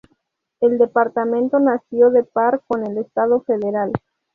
[0.61, 3.91] El departamento nació de par con el Estado federal.